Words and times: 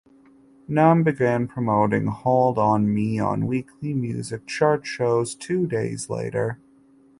Nam 0.67 1.03
began 1.03 1.47
promoting 1.47 2.07
"Hold 2.07 2.57
on 2.57 2.91
Me" 2.91 3.19
on 3.19 3.45
weekly 3.45 3.93
music 3.93 4.47
chart 4.47 4.83
shows 4.87 5.35
two 5.35 5.67
days 5.67 6.09
later. 6.09 6.57